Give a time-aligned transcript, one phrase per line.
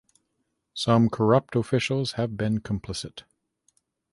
[0.73, 3.21] Some corrupt officials have been complicit.